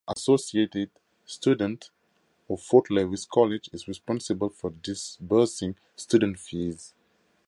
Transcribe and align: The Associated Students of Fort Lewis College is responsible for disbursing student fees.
The 0.07 0.13
Associated 0.15 0.89
Students 1.27 1.91
of 2.49 2.59
Fort 2.63 2.89
Lewis 2.89 3.27
College 3.27 3.69
is 3.71 3.87
responsible 3.87 4.49
for 4.49 4.71
disbursing 4.71 5.75
student 5.95 6.39
fees. 6.39 6.95